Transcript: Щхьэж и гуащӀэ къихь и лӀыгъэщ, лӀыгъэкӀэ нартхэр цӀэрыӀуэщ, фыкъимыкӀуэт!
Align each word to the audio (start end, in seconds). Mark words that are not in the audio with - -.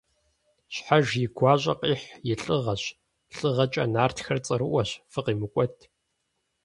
Щхьэж 0.73 1.07
и 1.23 1.27
гуащӀэ 1.35 1.73
къихь 1.79 2.07
и 2.31 2.33
лӀыгъэщ, 2.43 2.83
лӀыгъэкӀэ 3.35 3.83
нартхэр 3.93 4.39
цӀэрыӀуэщ, 4.45 4.89
фыкъимыкӀуэт! 5.11 5.75